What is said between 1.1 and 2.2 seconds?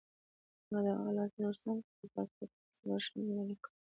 لاسونه ورسم کړل او